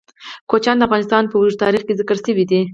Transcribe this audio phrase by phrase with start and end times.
[0.49, 2.61] کوچیان د افغانستان په اوږده تاریخ کې ذکر شوی دی.